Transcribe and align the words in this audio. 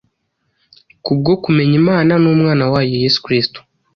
Kubwo 1.05 1.31
kumenya 1.43 1.75
Imana 1.81 2.13
n’Umwana 2.23 2.63
wayo 2.71 2.93
Yesu 3.03 3.19
Kristo, 3.25 3.59